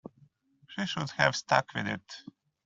She 0.69 0.87
should 0.87 1.11
have 1.11 1.35
stuck 1.35 1.75
with 1.75 1.85
it. 1.85 2.23